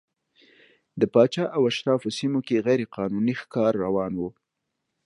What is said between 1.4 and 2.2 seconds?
او اشرافو